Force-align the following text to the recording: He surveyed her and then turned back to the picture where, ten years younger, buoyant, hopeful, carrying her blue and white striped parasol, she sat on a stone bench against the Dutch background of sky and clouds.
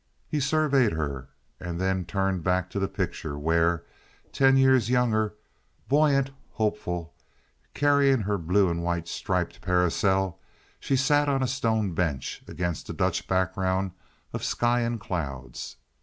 He 0.27 0.39
surveyed 0.39 0.93
her 0.93 1.29
and 1.59 1.79
then 1.79 2.05
turned 2.05 2.43
back 2.43 2.71
to 2.71 2.79
the 2.79 2.87
picture 2.87 3.37
where, 3.37 3.83
ten 4.31 4.57
years 4.57 4.89
younger, 4.89 5.35
buoyant, 5.87 6.31
hopeful, 6.53 7.13
carrying 7.75 8.21
her 8.21 8.39
blue 8.39 8.71
and 8.71 8.81
white 8.83 9.07
striped 9.07 9.61
parasol, 9.61 10.39
she 10.79 10.95
sat 10.95 11.29
on 11.29 11.43
a 11.43 11.47
stone 11.47 11.93
bench 11.93 12.41
against 12.47 12.87
the 12.87 12.93
Dutch 12.93 13.27
background 13.27 13.91
of 14.33 14.43
sky 14.43 14.79
and 14.79 14.99
clouds. 14.99 15.75